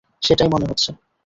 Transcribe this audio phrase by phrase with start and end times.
[0.21, 0.89] সেটাই মনে হচ্ছে।